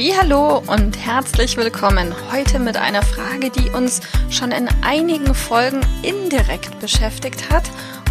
Hallo 0.00 0.62
und 0.68 0.96
herzlich 0.96 1.56
willkommen. 1.56 2.14
Heute 2.30 2.60
mit 2.60 2.76
einer 2.76 3.02
Frage, 3.02 3.50
die 3.50 3.70
uns 3.70 4.00
schon 4.30 4.52
in 4.52 4.68
einigen 4.84 5.34
Folgen 5.34 5.80
indirekt 6.02 6.78
beschäftigt 6.78 7.50
hat. 7.50 7.64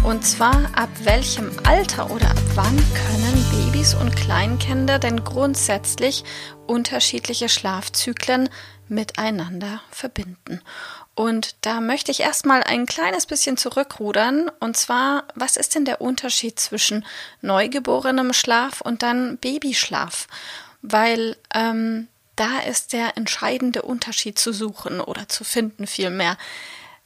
Und 0.04 0.22
zwar, 0.22 0.68
ab 0.76 0.90
welchem 1.04 1.50
Alter 1.64 2.10
oder 2.10 2.30
ab 2.30 2.36
wann 2.54 2.76
können 2.76 3.46
Babys 3.50 3.94
und 3.94 4.14
Kleinkinder 4.14 4.98
denn 4.98 5.24
grundsätzlich 5.24 6.24
unterschiedliche 6.66 7.48
Schlafzyklen 7.48 8.50
miteinander 8.88 9.80
verbinden? 9.90 10.60
Und 11.14 11.56
da 11.62 11.80
möchte 11.80 12.10
ich 12.10 12.20
erstmal 12.20 12.64
ein 12.64 12.84
kleines 12.84 13.24
bisschen 13.24 13.56
zurückrudern. 13.56 14.50
Und 14.60 14.76
zwar, 14.76 15.24
was 15.34 15.56
ist 15.56 15.74
denn 15.74 15.86
der 15.86 16.02
Unterschied 16.02 16.60
zwischen 16.60 17.06
neugeborenem 17.40 18.34
Schlaf 18.34 18.82
und 18.82 19.02
dann 19.02 19.38
Babyschlaf? 19.38 20.26
Weil 20.90 21.36
ähm, 21.54 22.08
da 22.36 22.60
ist 22.60 22.92
der 22.92 23.16
entscheidende 23.16 23.82
Unterschied 23.82 24.38
zu 24.38 24.52
suchen 24.52 25.00
oder 25.00 25.28
zu 25.28 25.44
finden 25.44 25.86
vielmehr. 25.86 26.36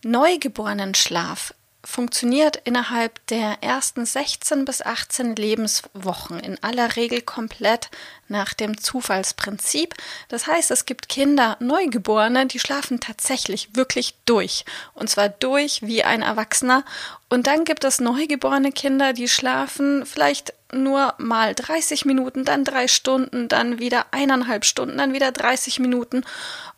Neugeborenenschlaf 0.05 1.55
funktioniert 1.85 2.57
innerhalb 2.65 3.27
der 3.27 3.63
ersten 3.63 4.07
16 4.07 4.65
bis 4.65 4.83
18 4.83 5.35
Lebenswochen 5.35 6.39
in 6.39 6.63
aller 6.63 6.97
Regel 6.97 7.23
komplett 7.23 7.91
nach 8.29 8.55
dem 8.55 8.79
Zufallsprinzip. 8.79 9.95
Das 10.29 10.47
heißt, 10.47 10.71
es 10.71 10.87
gibt 10.87 11.09
Kinder, 11.09 11.57
Neugeborene, 11.61 12.47
die 12.47 12.61
schlafen 12.61 13.01
tatsächlich 13.01 13.75
wirklich 13.75 14.15
durch. 14.27 14.65
Und 14.95 15.11
zwar 15.11 15.29
durch 15.29 15.83
wie 15.83 16.05
ein 16.05 16.23
Erwachsener. 16.23 16.85
Und 17.29 17.47
dann 17.47 17.65
gibt 17.65 17.85
es 17.85 18.01
neugeborene 18.01 18.71
Kinder, 18.71 19.13
die 19.13 19.29
schlafen 19.29 20.07
vielleicht 20.07 20.55
nur 20.73 21.15
mal 21.19 21.55
30 21.55 22.05
Minuten, 22.05 22.45
dann 22.45 22.65
drei 22.65 22.89
Stunden, 22.89 23.49
dann 23.49 23.79
wieder 23.79 24.07
eineinhalb 24.11 24.65
Stunden, 24.65 24.99
dann 24.99 25.13
wieder 25.13 25.33
30 25.33 25.79
Minuten. 25.79 26.25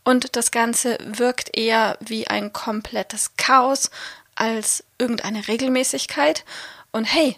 Und 0.05 0.37
das 0.37 0.51
Ganze 0.51 0.99
wirkt 1.05 1.57
eher 1.57 1.97
wie 2.01 2.27
ein 2.27 2.53
komplettes 2.53 3.33
Chaos 3.37 3.91
als 4.35 4.85
irgendeine 4.99 5.47
Regelmäßigkeit. 5.49 6.45
Und 6.93 7.05
hey, 7.05 7.37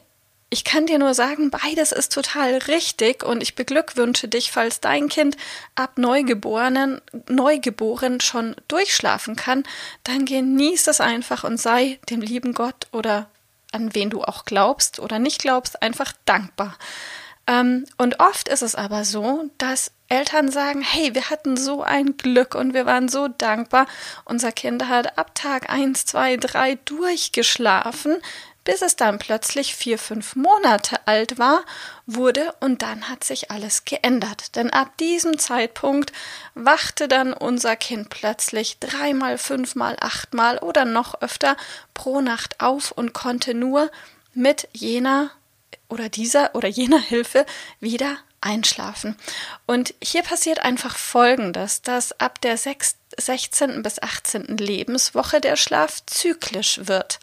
ich 0.48 0.64
kann 0.64 0.86
dir 0.86 0.98
nur 0.98 1.12
sagen, 1.12 1.50
beides 1.50 1.90
ist 1.90 2.12
total 2.12 2.54
richtig 2.68 3.24
und 3.24 3.42
ich 3.42 3.56
beglückwünsche 3.56 4.28
dich, 4.28 4.52
falls 4.52 4.80
dein 4.80 5.08
Kind 5.08 5.36
ab 5.74 5.98
Neugeborenen, 5.98 7.00
Neugeboren 7.28 8.20
schon 8.20 8.54
durchschlafen 8.68 9.34
kann, 9.34 9.64
dann 10.04 10.24
genieß 10.24 10.86
es 10.86 11.00
einfach 11.00 11.42
und 11.42 11.58
sei 11.60 11.98
dem 12.10 12.20
lieben 12.20 12.54
Gott 12.54 12.86
oder 12.92 13.28
an 13.76 13.94
wen 13.94 14.10
du 14.10 14.22
auch 14.22 14.44
glaubst 14.44 14.98
oder 14.98 15.18
nicht 15.18 15.40
glaubst, 15.40 15.82
einfach 15.82 16.12
dankbar. 16.24 16.76
Ähm, 17.46 17.84
und 17.96 18.18
oft 18.18 18.48
ist 18.48 18.62
es 18.62 18.74
aber 18.74 19.04
so, 19.04 19.44
dass 19.58 19.92
Eltern 20.08 20.50
sagen, 20.50 20.82
hey, 20.82 21.14
wir 21.14 21.30
hatten 21.30 21.56
so 21.56 21.82
ein 21.82 22.16
Glück 22.16 22.54
und 22.54 22.74
wir 22.74 22.86
waren 22.86 23.08
so 23.08 23.28
dankbar. 23.28 23.86
Unser 24.24 24.52
Kind 24.52 24.88
hat 24.88 25.18
ab 25.18 25.34
Tag 25.34 25.70
1, 25.70 26.06
2, 26.06 26.36
3 26.38 26.76
durchgeschlafen, 26.84 28.16
bis 28.66 28.82
es 28.82 28.96
dann 28.96 29.18
plötzlich 29.18 29.74
vier, 29.74 29.96
fünf 29.98 30.36
Monate 30.36 30.98
alt 31.06 31.38
war, 31.38 31.64
wurde 32.04 32.52
und 32.60 32.82
dann 32.82 33.08
hat 33.08 33.24
sich 33.24 33.50
alles 33.50 33.86
geändert. 33.86 34.56
Denn 34.56 34.70
ab 34.70 34.98
diesem 34.98 35.38
Zeitpunkt 35.38 36.12
wachte 36.54 37.08
dann 37.08 37.32
unser 37.32 37.76
Kind 37.76 38.10
plötzlich 38.10 38.78
dreimal, 38.80 39.38
fünfmal, 39.38 39.96
achtmal 40.00 40.58
oder 40.58 40.84
noch 40.84 41.22
öfter 41.22 41.56
pro 41.94 42.20
Nacht 42.20 42.60
auf 42.60 42.90
und 42.90 43.14
konnte 43.14 43.54
nur 43.54 43.90
mit 44.34 44.68
jener 44.72 45.30
oder 45.88 46.08
dieser 46.08 46.54
oder 46.56 46.68
jener 46.68 47.00
Hilfe 47.00 47.46
wieder 47.78 48.18
einschlafen. 48.40 49.16
Und 49.66 49.94
hier 50.02 50.22
passiert 50.22 50.58
einfach 50.58 50.96
Folgendes, 50.96 51.82
dass 51.82 52.18
ab 52.20 52.40
der 52.40 52.56
16. 52.56 53.82
bis 53.82 54.02
18. 54.02 54.56
Lebenswoche 54.58 55.40
der 55.40 55.54
Schlaf 55.54 56.04
zyklisch 56.06 56.80
wird. 56.82 57.20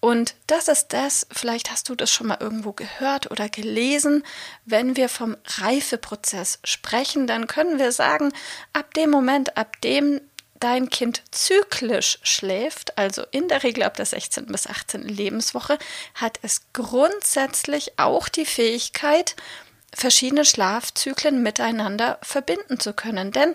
Und 0.00 0.36
das 0.46 0.68
ist 0.68 0.88
das, 0.92 1.26
vielleicht 1.32 1.70
hast 1.70 1.88
du 1.88 1.94
das 1.96 2.10
schon 2.12 2.28
mal 2.28 2.38
irgendwo 2.40 2.72
gehört 2.72 3.30
oder 3.30 3.48
gelesen, 3.48 4.24
wenn 4.64 4.96
wir 4.96 5.08
vom 5.08 5.36
Reifeprozess 5.44 6.60
sprechen, 6.62 7.26
dann 7.26 7.48
können 7.48 7.78
wir 7.78 7.90
sagen, 7.90 8.32
ab 8.72 8.94
dem 8.94 9.10
Moment, 9.10 9.56
ab 9.56 9.80
dem 9.80 10.20
dein 10.60 10.90
Kind 10.90 11.22
zyklisch 11.30 12.18
schläft, 12.22 12.98
also 12.98 13.24
in 13.30 13.48
der 13.48 13.62
Regel 13.62 13.84
ab 13.84 13.96
der 13.96 14.06
16. 14.06 14.46
bis 14.46 14.66
18. 14.66 15.02
Lebenswoche, 15.02 15.78
hat 16.14 16.38
es 16.42 16.62
grundsätzlich 16.72 17.98
auch 17.98 18.28
die 18.28 18.46
Fähigkeit, 18.46 19.36
verschiedene 19.94 20.44
Schlafzyklen 20.44 21.42
miteinander 21.42 22.18
verbinden 22.22 22.78
zu 22.78 22.92
können. 22.92 23.32
Denn 23.32 23.54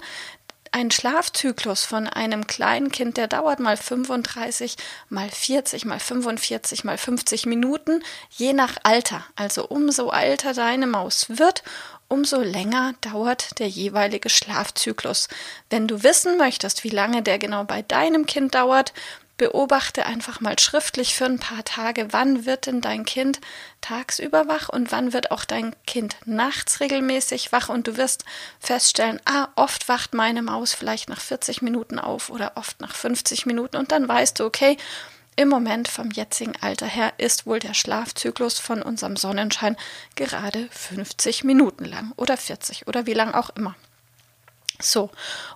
ein 0.74 0.90
Schlafzyklus 0.90 1.86
von 1.86 2.08
einem 2.08 2.48
kleinen 2.48 2.92
Kind, 2.92 3.18
der 3.18 3.28
dauert 3.28 3.60
mal 3.60 3.78
35, 3.78 4.76
mal 5.08 5.30
40, 5.30 5.86
mal 5.86 6.00
45, 6.00 6.84
mal 6.84 6.98
50 6.98 7.46
Minuten, 7.46 8.04
je 8.32 8.54
nach 8.54 8.78
Alter. 8.82 9.24
Also 9.36 9.68
umso 9.68 10.12
älter 10.12 10.54
deine 10.54 10.88
Maus 10.88 11.28
wird, 11.30 11.64
umso 12.08 12.42
länger 12.42 12.96
dauert 13.02 13.60
der 13.60 13.68
jeweilige 13.68 14.30
Schlafzyklus. 14.30 15.28
Wenn 15.70 15.88
du 15.88 16.02
wissen 16.02 16.38
möchtest, 16.38 16.84
wie 16.84 16.90
lange 16.90 17.22
der 17.22 17.38
genau 17.38 17.64
bei 17.66 17.84
deinem 17.84 18.26
Kind 18.26 18.56
dauert, 18.56 18.94
beobachte 19.38 20.06
einfach 20.06 20.42
mal 20.42 20.58
schriftlich 20.60 21.16
für 21.16 21.26
ein 21.26 21.40
paar 21.40 21.64
Tage, 21.64 22.08
wann 22.12 22.46
wird 22.46 22.68
denn 22.68 22.82
dein 22.82 23.06
Kind 23.06 23.42
tagsüber 23.82 24.48
wach 24.48 24.70
und 24.70 24.92
wann 24.92 25.14
wird 25.14 25.32
auch 25.32 25.46
dein 25.46 25.76
Kind 25.86 26.16
nachts 26.26 26.80
regelmäßig 26.80 27.52
wach 27.52 27.70
und 27.70 27.88
du 27.88 27.98
wirst 27.98 28.26
feststellen, 28.60 29.20
ah, 29.26 29.48
oft 29.56 29.90
wacht 29.90 30.14
meine 30.14 30.42
Maus 30.42 30.74
vielleicht 30.74 31.10
nach 31.10 31.20
40 31.20 31.62
Minuten 31.62 32.00
auf 32.00 32.30
oder 32.30 32.54
oft 32.56 32.80
nach 32.82 32.96
50 32.96 33.46
Minuten 33.46 33.78
und 33.78 33.92
dann 33.92 34.08
weißt 34.08 34.40
du, 34.40 34.46
okay, 34.46 34.78
im 35.36 35.50
Moment 35.50 35.88
vom 35.88 36.12
jetzigen 36.12 36.54
Alter 36.62 36.86
her 36.86 37.14
ist 37.18 37.48
wohl 37.48 37.60
der 37.60 37.74
Schlafzyklus 37.74 38.60
von 38.60 38.84
unserem 38.84 39.16
Sonnenschein 39.16 39.76
gerade 40.16 40.70
50 40.70 41.44
Minuten 41.44 41.86
lang 41.86 42.12
oder 42.18 42.38
40 42.38 42.88
oder 42.88 43.08
wie 43.08 43.14
lang 43.14 43.34
auch 43.34 43.50
immer. 43.52 43.76
So, 44.84 45.10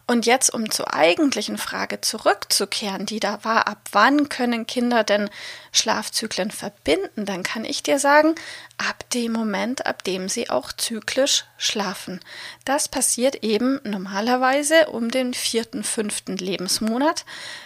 und 0.10 0.26
jetzt, 0.26 0.54
um 0.54 0.72
zur 0.72 0.94
eigentlichen 0.94 1.58
Frage 1.58 2.00
zurückzukehren, 2.00 3.06
die 3.06 3.20
da 3.20 3.44
war, 3.44 3.68
ab 3.68 3.82
wann 3.92 4.30
können 4.30 4.66
Kinder 4.66 5.04
denn 5.04 5.30
Schlafzyklen 5.74 6.50
verbinden, 6.50 7.26
dann 7.26 7.44
kann 7.44 7.66
ich 7.66 7.84
dir 7.84 8.00
sagen, 8.00 8.36
ab 8.78 9.04
dem 9.14 9.34
Moment, 9.34 9.86
ab 9.86 10.04
dem 10.06 10.30
sie 10.30 10.50
auch 10.50 10.72
zyklisch 10.72 11.44
schlafen. 11.58 12.22
Das 12.64 12.88
passiert 12.88 13.44
eben 13.44 13.82
normalerweise 13.84 14.88
um 14.88 15.12
den 15.12 15.34
vierten, 15.34 15.84
fünften 15.84 16.38
Lebensmonat, 16.38 17.26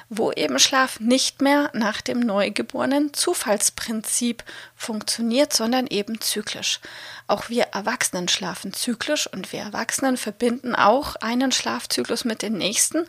wo 0.10 0.32
eben 0.32 0.58
Schlaf 0.58 1.00
nicht 1.00 1.42
mehr 1.42 1.70
nach 1.74 2.02
dem 2.02 2.20
neugeborenen 2.20 3.14
Zufallsprinzip 3.14 4.44
funktioniert, 4.76 5.54
sondern 5.54 5.86
eben 5.88 6.20
zyklisch. 6.22 6.80
Auch 7.28 7.50
wir 7.50 7.64
Erwachsenen 7.72 8.28
schlafen 8.28 8.74
zyklisch 8.74 9.28
und 9.32 9.54
wir 9.54 9.62
Erwachsenen 9.62 10.18
verbinden 10.18 10.76
auch 10.76 11.16
einen 11.18 11.51
Schlafzyklus 11.52 12.26
mit 12.26 12.42
dem 12.42 12.54
nächsten, 12.54 13.06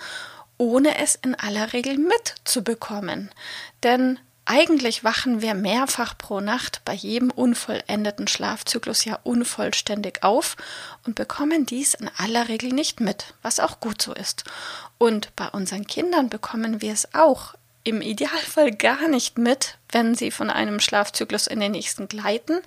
ohne 0.59 0.99
es 0.99 1.15
in 1.17 1.35
aller 1.35 1.73
Regel 1.73 1.99
mitzubekommen. 1.99 3.31
Denn 3.83 4.19
eigentlich 4.45 5.05
wachen 5.05 5.41
wir 5.41 5.55
mehrfach 5.55 6.19
pro 6.19 6.41
Nacht 6.41 6.83
bei 6.85 6.95
jedem 6.95 7.31
unvollendeten 7.31 8.27
Schlafzyklus 8.27 9.05
ja 9.05 9.19
unvollständig 9.23 10.25
auf 10.25 10.57
und 11.07 11.15
bekommen 11.15 11.65
dies 11.65 11.95
in 11.95 12.11
aller 12.17 12.49
Regel 12.49 12.73
nicht 12.73 13.01
mit, 13.01 13.35
was 13.43 13.61
auch 13.61 13.79
gut 13.79 14.03
so 14.03 14.13
ist. 14.13 14.45
Und 14.99 15.35
bei 15.37 15.49
unseren 15.49 15.87
Kindern 15.87 16.29
bekommen 16.29 16.81
wir 16.81 16.93
es 16.93 17.15
auch 17.15 17.55
im 17.85 18.01
Idealfall 18.01 18.73
gar 18.73 19.09
nicht 19.09 19.39
mit, 19.39 19.77
wenn 19.91 20.15
sie 20.15 20.31
von 20.31 20.51
einem 20.51 20.81
Schlafzyklus 20.81 21.47
in 21.47 21.61
den 21.61 21.73
nächsten 21.73 22.09
gleiten. 22.09 22.61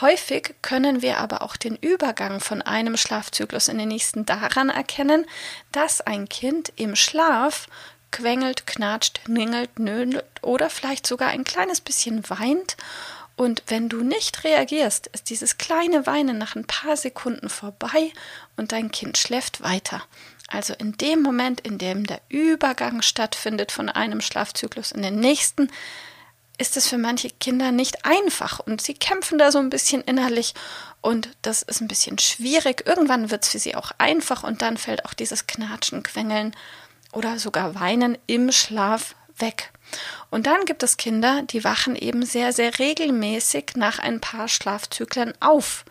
Häufig 0.00 0.54
können 0.62 1.02
wir 1.02 1.18
aber 1.18 1.42
auch 1.42 1.56
den 1.56 1.76
Übergang 1.76 2.40
von 2.40 2.62
einem 2.62 2.96
Schlafzyklus 2.96 3.68
in 3.68 3.78
den 3.78 3.88
nächsten 3.88 4.24
daran 4.24 4.70
erkennen, 4.70 5.26
dass 5.72 6.00
ein 6.00 6.28
Kind 6.28 6.72
im 6.76 6.96
Schlaf 6.96 7.68
quengelt, 8.10 8.66
knatscht, 8.66 9.20
ningelt, 9.26 9.78
nödelt 9.78 10.24
oder 10.40 10.70
vielleicht 10.70 11.06
sogar 11.06 11.28
ein 11.30 11.44
kleines 11.44 11.80
bisschen 11.80 12.22
weint 12.30 12.76
Und 13.36 13.64
wenn 13.66 13.88
du 13.88 14.02
nicht 14.04 14.44
reagierst, 14.44 15.08
ist 15.08 15.28
dieses 15.30 15.58
kleine 15.58 16.06
Weinen 16.06 16.38
nach 16.38 16.54
ein 16.54 16.66
paar 16.66 16.96
Sekunden 16.96 17.48
vorbei 17.48 18.12
und 18.56 18.70
dein 18.72 18.92
Kind 18.92 19.18
schläft 19.18 19.62
weiter. 19.62 20.04
Also 20.48 20.74
in 20.74 20.96
dem 20.96 21.22
Moment, 21.22 21.60
in 21.60 21.78
dem 21.78 22.06
der 22.06 22.20
Übergang 22.28 23.02
stattfindet 23.02 23.72
von 23.72 23.88
einem 23.88 24.20
Schlafzyklus 24.20 24.92
in 24.92 25.02
den 25.02 25.18
nächsten, 25.18 25.70
ist 26.58 26.76
es 26.76 26.86
für 26.86 26.98
manche 26.98 27.30
Kinder 27.30 27.72
nicht 27.72 28.04
einfach 28.04 28.60
und 28.60 28.80
sie 28.80 28.94
kämpfen 28.94 29.38
da 29.38 29.50
so 29.50 29.58
ein 29.58 29.70
bisschen 29.70 30.02
innerlich 30.02 30.54
und 31.00 31.30
das 31.42 31.62
ist 31.62 31.80
ein 31.80 31.88
bisschen 31.88 32.18
schwierig. 32.18 32.86
Irgendwann 32.86 33.30
wird 33.30 33.44
es 33.44 33.50
für 33.50 33.58
sie 33.58 33.74
auch 33.74 33.90
einfach 33.98 34.44
und 34.44 34.62
dann 34.62 34.76
fällt 34.76 35.04
auch 35.04 35.14
dieses 35.14 35.46
Knatschen, 35.46 36.02
Quengeln 36.02 36.54
oder 37.12 37.38
sogar 37.38 37.74
Weinen 37.74 38.16
im 38.26 38.52
Schlaf 38.52 39.16
weg. 39.38 39.72
Und 40.30 40.46
dann 40.46 40.64
gibt 40.64 40.82
es 40.82 40.96
Kinder, 40.96 41.42
die 41.42 41.64
wachen 41.64 41.96
eben 41.96 42.24
sehr, 42.24 42.52
sehr 42.52 42.78
regelmäßig 42.78 43.72
nach 43.76 43.98
ein 43.98 44.20
paar 44.20 44.48
Schlafzyklen 44.48 45.34
auf. 45.40 45.84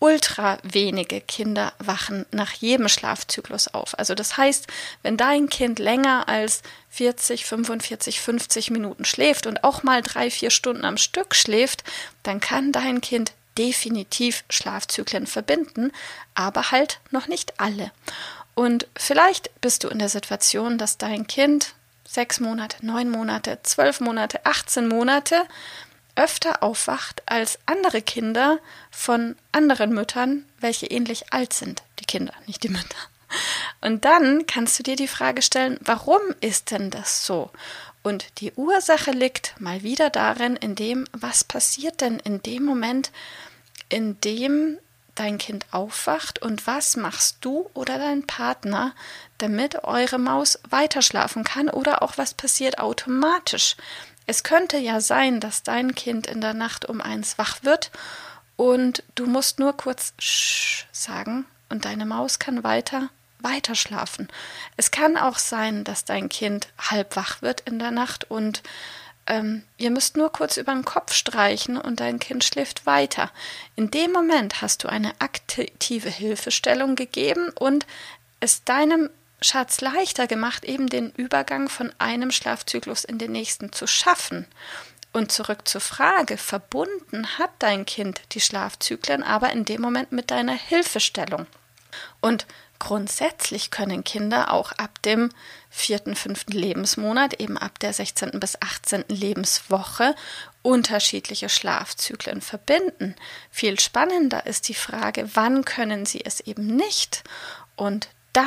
Ultra 0.00 0.58
wenige 0.62 1.20
Kinder 1.20 1.74
wachen 1.78 2.24
nach 2.32 2.52
jedem 2.52 2.88
Schlafzyklus 2.88 3.68
auf. 3.68 3.98
Also 3.98 4.14
das 4.14 4.38
heißt, 4.38 4.66
wenn 5.02 5.18
dein 5.18 5.50
Kind 5.50 5.78
länger 5.78 6.26
als 6.26 6.62
40, 6.88 7.44
45, 7.44 8.18
50 8.18 8.70
Minuten 8.70 9.04
schläft 9.04 9.46
und 9.46 9.62
auch 9.62 9.82
mal 9.82 10.00
drei, 10.00 10.30
vier 10.30 10.50
Stunden 10.50 10.86
am 10.86 10.96
Stück 10.96 11.34
schläft, 11.34 11.84
dann 12.22 12.40
kann 12.40 12.72
dein 12.72 13.02
Kind 13.02 13.32
definitiv 13.58 14.42
Schlafzyklen 14.48 15.26
verbinden, 15.26 15.92
aber 16.34 16.70
halt 16.70 17.00
noch 17.10 17.28
nicht 17.28 17.60
alle. 17.60 17.92
Und 18.54 18.86
vielleicht 18.96 19.50
bist 19.60 19.84
du 19.84 19.88
in 19.88 19.98
der 19.98 20.08
Situation, 20.08 20.78
dass 20.78 20.96
dein 20.96 21.26
Kind 21.26 21.74
sechs 22.08 22.40
Monate, 22.40 22.78
neun 22.80 23.10
Monate, 23.10 23.58
zwölf 23.62 24.00
Monate, 24.00 24.44
18 24.44 24.88
Monate 24.88 25.44
öfter 26.16 26.62
aufwacht 26.62 27.22
als 27.26 27.58
andere 27.66 28.02
Kinder 28.02 28.58
von 28.90 29.36
anderen 29.52 29.92
Müttern, 29.92 30.44
welche 30.60 30.86
ähnlich 30.86 31.32
alt 31.32 31.52
sind. 31.52 31.82
Die 31.98 32.04
Kinder, 32.04 32.34
nicht 32.46 32.62
die 32.62 32.68
Mütter. 32.68 32.96
Und 33.80 34.04
dann 34.04 34.46
kannst 34.46 34.78
du 34.78 34.82
dir 34.82 34.96
die 34.96 35.08
Frage 35.08 35.42
stellen, 35.42 35.78
warum 35.82 36.20
ist 36.40 36.70
denn 36.70 36.90
das 36.90 37.24
so? 37.24 37.50
Und 38.02 38.40
die 38.40 38.52
Ursache 38.52 39.10
liegt 39.10 39.60
mal 39.60 39.82
wieder 39.82 40.10
darin, 40.10 40.56
in 40.56 40.74
dem, 40.74 41.06
was 41.12 41.44
passiert 41.44 42.00
denn 42.00 42.18
in 42.18 42.42
dem 42.42 42.64
Moment, 42.64 43.12
in 43.88 44.20
dem 44.20 44.78
dein 45.14 45.36
Kind 45.38 45.66
aufwacht 45.70 46.40
und 46.40 46.66
was 46.66 46.96
machst 46.96 47.38
du 47.42 47.68
oder 47.74 47.98
dein 47.98 48.26
Partner, 48.26 48.94
damit 49.38 49.84
eure 49.84 50.18
Maus 50.18 50.58
weiterschlafen 50.70 51.44
kann 51.44 51.68
oder 51.68 52.02
auch 52.02 52.16
was 52.16 52.32
passiert 52.32 52.78
automatisch. 52.78 53.76
Es 54.30 54.44
könnte 54.44 54.78
ja 54.78 55.00
sein, 55.00 55.40
dass 55.40 55.64
dein 55.64 55.96
Kind 55.96 56.28
in 56.28 56.40
der 56.40 56.54
Nacht 56.54 56.84
um 56.84 57.00
eins 57.00 57.36
wach 57.36 57.64
wird 57.64 57.90
und 58.54 59.02
du 59.16 59.26
musst 59.26 59.58
nur 59.58 59.76
kurz 59.76 60.12
Sch 60.20 60.86
sagen 60.92 61.46
und 61.68 61.84
deine 61.84 62.06
Maus 62.06 62.38
kann 62.38 62.62
weiter 62.62 63.08
weiter 63.40 63.74
schlafen. 63.74 64.28
Es 64.76 64.92
kann 64.92 65.16
auch 65.16 65.36
sein, 65.38 65.82
dass 65.82 66.04
dein 66.04 66.28
Kind 66.28 66.68
halb 66.78 67.16
wach 67.16 67.42
wird 67.42 67.62
in 67.62 67.80
der 67.80 67.90
Nacht 67.90 68.30
und 68.30 68.62
ähm, 69.26 69.64
ihr 69.78 69.90
müsst 69.90 70.16
nur 70.16 70.30
kurz 70.30 70.58
über 70.58 70.74
den 70.74 70.84
Kopf 70.84 71.12
streichen 71.12 71.76
und 71.76 71.98
dein 71.98 72.20
Kind 72.20 72.44
schläft 72.44 72.86
weiter. 72.86 73.32
In 73.74 73.90
dem 73.90 74.12
Moment 74.12 74.62
hast 74.62 74.84
du 74.84 74.88
eine 74.88 75.10
aktive 75.18 76.08
Hilfestellung 76.08 76.94
gegeben 76.94 77.50
und 77.58 77.84
es 78.38 78.62
deinem 78.62 79.10
Schatz 79.42 79.80
leichter 79.80 80.26
gemacht, 80.26 80.64
eben 80.64 80.88
den 80.88 81.10
Übergang 81.10 81.68
von 81.68 81.92
einem 81.98 82.30
Schlafzyklus 82.30 83.04
in 83.04 83.18
den 83.18 83.32
nächsten 83.32 83.72
zu 83.72 83.86
schaffen. 83.86 84.46
Und 85.12 85.32
zurück 85.32 85.66
zur 85.66 85.80
Frage, 85.80 86.36
verbunden 86.36 87.38
hat 87.38 87.50
dein 87.58 87.84
Kind 87.84 88.20
die 88.32 88.40
Schlafzyklen 88.40 89.22
aber 89.22 89.50
in 89.50 89.64
dem 89.64 89.80
Moment 89.80 90.12
mit 90.12 90.30
deiner 90.30 90.52
Hilfestellung. 90.54 91.46
Und 92.20 92.46
grundsätzlich 92.78 93.70
können 93.70 94.04
Kinder 94.04 94.52
auch 94.52 94.72
ab 94.72 95.02
dem 95.02 95.30
vierten, 95.68 96.14
fünften 96.14 96.52
Lebensmonat, 96.52 97.34
eben 97.40 97.58
ab 97.58 97.78
der 97.80 97.92
16. 97.92 98.38
bis 98.38 98.60
18. 98.60 99.04
Lebenswoche, 99.08 100.14
unterschiedliche 100.62 101.48
Schlafzyklen 101.48 102.40
verbinden. 102.40 103.16
Viel 103.50 103.80
spannender 103.80 104.46
ist 104.46 104.68
die 104.68 104.74
Frage, 104.74 105.28
wann 105.34 105.64
können 105.64 106.06
sie 106.06 106.24
es 106.24 106.40
eben 106.40 106.76
nicht? 106.76 107.24
Und 107.74 108.08
da 108.32 108.46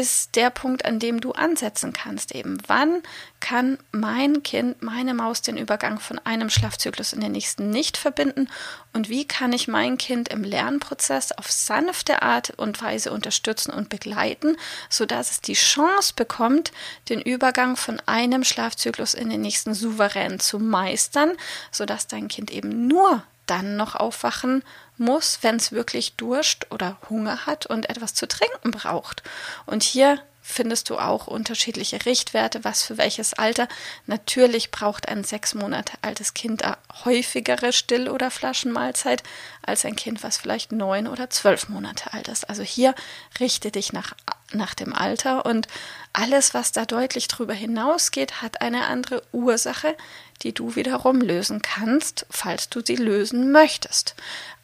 ist 0.00 0.34
der 0.34 0.48
Punkt, 0.48 0.86
an 0.86 0.98
dem 0.98 1.20
du 1.20 1.32
ansetzen 1.32 1.92
kannst. 1.92 2.34
Eben, 2.34 2.56
wann 2.66 3.02
kann 3.38 3.76
mein 3.92 4.42
Kind, 4.42 4.80
meine 4.80 5.12
Maus 5.12 5.42
den 5.42 5.58
Übergang 5.58 6.00
von 6.00 6.18
einem 6.20 6.48
Schlafzyklus 6.48 7.12
in 7.12 7.20
den 7.20 7.32
nächsten 7.32 7.68
nicht 7.68 7.98
verbinden 7.98 8.48
und 8.94 9.10
wie 9.10 9.26
kann 9.26 9.52
ich 9.52 9.68
mein 9.68 9.98
Kind 9.98 10.30
im 10.30 10.42
Lernprozess 10.42 11.32
auf 11.32 11.52
sanfte 11.52 12.22
Art 12.22 12.50
und 12.56 12.80
Weise 12.80 13.12
unterstützen 13.12 13.72
und 13.72 13.90
begleiten, 13.90 14.56
sodass 14.88 15.32
es 15.32 15.40
die 15.42 15.52
Chance 15.52 16.14
bekommt, 16.16 16.72
den 17.10 17.20
Übergang 17.20 17.76
von 17.76 18.00
einem 18.06 18.42
Schlafzyklus 18.42 19.12
in 19.12 19.28
den 19.28 19.42
nächsten 19.42 19.74
souverän 19.74 20.40
zu 20.40 20.58
meistern, 20.58 21.32
sodass 21.70 22.06
dein 22.06 22.28
Kind 22.28 22.50
eben 22.50 22.86
nur 22.86 23.22
dann 23.50 23.76
noch 23.76 23.96
aufwachen 23.96 24.62
muss, 24.96 25.38
wenn 25.42 25.56
es 25.56 25.72
wirklich 25.72 26.16
Durst 26.16 26.70
oder 26.70 26.98
Hunger 27.10 27.46
hat 27.46 27.66
und 27.66 27.90
etwas 27.90 28.14
zu 28.14 28.28
trinken 28.28 28.70
braucht. 28.70 29.22
Und 29.66 29.82
hier 29.82 30.20
findest 30.42 30.90
du 30.90 30.98
auch 30.98 31.26
unterschiedliche 31.26 32.04
Richtwerte, 32.06 32.64
was 32.64 32.82
für 32.82 32.98
welches 32.98 33.34
Alter. 33.34 33.68
Natürlich 34.06 34.70
braucht 34.70 35.08
ein 35.08 35.24
sechs 35.24 35.54
Monate 35.54 35.92
altes 36.02 36.34
Kind 36.34 36.62
häufigere 37.04 37.72
Still- 37.72 38.08
oder 38.08 38.30
Flaschenmahlzeit 38.30 39.22
als 39.62 39.84
ein 39.84 39.96
Kind, 39.96 40.22
was 40.22 40.38
vielleicht 40.38 40.72
neun 40.72 41.06
oder 41.06 41.30
zwölf 41.30 41.68
Monate 41.68 42.12
alt 42.12 42.28
ist. 42.28 42.48
Also 42.48 42.62
hier 42.62 42.94
richte 43.38 43.70
dich 43.70 43.92
nach, 43.92 44.14
nach 44.52 44.74
dem 44.74 44.92
Alter 44.92 45.46
und 45.46 45.68
alles, 46.12 46.54
was 46.54 46.72
da 46.72 46.84
deutlich 46.84 47.28
drüber 47.28 47.54
hinausgeht, 47.54 48.42
hat 48.42 48.60
eine 48.60 48.86
andere 48.86 49.22
Ursache, 49.32 49.96
die 50.42 50.52
du 50.52 50.74
wiederum 50.74 51.20
lösen 51.20 51.62
kannst, 51.62 52.26
falls 52.30 52.68
du 52.68 52.80
sie 52.84 52.96
lösen 52.96 53.52
möchtest. 53.52 54.14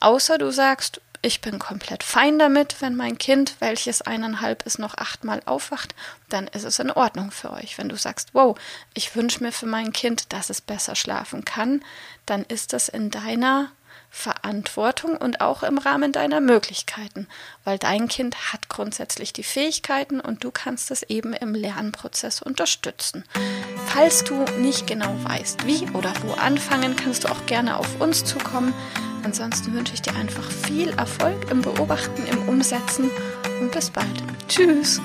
Außer 0.00 0.38
du 0.38 0.50
sagst, 0.50 1.00
ich 1.22 1.40
bin 1.40 1.58
komplett 1.58 2.02
fein 2.02 2.38
damit, 2.38 2.76
wenn 2.80 2.94
mein 2.94 3.18
Kind, 3.18 3.56
welches 3.58 4.02
eineinhalb 4.02 4.64
ist, 4.64 4.78
noch 4.78 4.96
achtmal 4.96 5.42
aufwacht, 5.44 5.94
dann 6.28 6.46
ist 6.46 6.64
es 6.64 6.78
in 6.78 6.90
Ordnung 6.90 7.30
für 7.30 7.52
euch. 7.52 7.78
Wenn 7.78 7.88
du 7.88 7.96
sagst, 7.96 8.28
wow, 8.32 8.56
ich 8.94 9.16
wünsche 9.16 9.42
mir 9.42 9.52
für 9.52 9.66
mein 9.66 9.92
Kind, 9.92 10.32
dass 10.32 10.50
es 10.50 10.60
besser 10.60 10.94
schlafen 10.94 11.44
kann, 11.44 11.82
dann 12.26 12.44
ist 12.44 12.72
das 12.72 12.88
in 12.88 13.10
deiner 13.10 13.70
Verantwortung 14.10 15.16
und 15.16 15.40
auch 15.40 15.62
im 15.62 15.78
Rahmen 15.78 16.12
deiner 16.12 16.40
Möglichkeiten, 16.40 17.28
weil 17.64 17.78
dein 17.78 18.08
Kind 18.08 18.52
hat 18.52 18.68
grundsätzlich 18.68 19.32
die 19.32 19.42
Fähigkeiten 19.42 20.20
und 20.20 20.42
du 20.42 20.50
kannst 20.50 20.90
es 20.90 21.02
eben 21.02 21.32
im 21.34 21.54
Lernprozess 21.54 22.40
unterstützen. 22.40 23.24
Falls 23.86 24.24
du 24.24 24.44
nicht 24.58 24.86
genau 24.86 25.14
weißt, 25.24 25.66
wie 25.66 25.88
oder 25.90 26.12
wo 26.22 26.32
anfangen, 26.34 26.96
kannst 26.96 27.24
du 27.24 27.28
auch 27.28 27.46
gerne 27.46 27.76
auf 27.76 28.00
uns 28.00 28.24
zukommen. 28.24 28.72
Ansonsten 29.22 29.74
wünsche 29.74 29.94
ich 29.94 30.02
dir 30.02 30.14
einfach 30.14 30.50
viel 30.50 30.90
Erfolg 30.90 31.50
im 31.50 31.60
Beobachten, 31.60 32.26
im 32.26 32.48
Umsetzen 32.48 33.10
und 33.60 33.72
bis 33.72 33.90
bald. 33.90 34.22
Tschüss! 34.48 35.00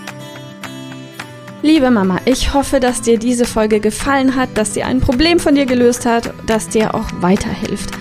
Liebe 1.63 1.91
Mama, 1.91 2.19
ich 2.25 2.55
hoffe, 2.55 2.79
dass 2.79 3.01
dir 3.01 3.19
diese 3.19 3.45
Folge 3.45 3.79
gefallen 3.79 4.36
hat, 4.36 4.50
dass 4.55 4.74
sie 4.74 4.81
ein 4.81 5.00
Problem 5.00 5.39
von 5.39 5.53
dir 5.53 5.67
gelöst 5.67 6.07
hat, 6.07 6.33
dass 6.48 6.69
dir 6.69 6.95
auch 6.95 7.05
weiterhilft. 7.21 8.00